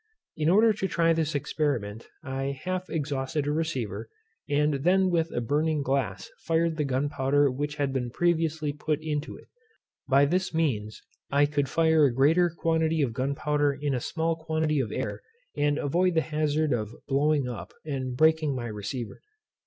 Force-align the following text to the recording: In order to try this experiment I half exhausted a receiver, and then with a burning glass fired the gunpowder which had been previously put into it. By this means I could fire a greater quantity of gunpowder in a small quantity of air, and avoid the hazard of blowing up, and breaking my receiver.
In 0.35 0.49
order 0.49 0.73
to 0.73 0.87
try 0.87 1.13
this 1.13 1.35
experiment 1.35 2.07
I 2.23 2.59
half 2.63 2.89
exhausted 2.89 3.45
a 3.45 3.51
receiver, 3.51 4.09
and 4.49 4.83
then 4.83 5.11
with 5.11 5.29
a 5.31 5.41
burning 5.41 5.83
glass 5.83 6.27
fired 6.39 6.77
the 6.77 6.83
gunpowder 6.85 7.51
which 7.51 7.75
had 7.75 7.93
been 7.93 8.09
previously 8.09 8.73
put 8.73 8.99
into 8.99 9.35
it. 9.37 9.47
By 10.09 10.25
this 10.25 10.55
means 10.55 11.03
I 11.29 11.45
could 11.45 11.69
fire 11.69 12.05
a 12.05 12.11
greater 12.15 12.49
quantity 12.49 13.03
of 13.03 13.13
gunpowder 13.13 13.77
in 13.79 13.93
a 13.93 13.99
small 13.99 14.35
quantity 14.35 14.79
of 14.79 14.91
air, 14.91 15.21
and 15.55 15.77
avoid 15.77 16.15
the 16.15 16.21
hazard 16.21 16.73
of 16.73 16.95
blowing 17.07 17.47
up, 17.47 17.71
and 17.85 18.17
breaking 18.17 18.55
my 18.55 18.65
receiver. 18.69 19.21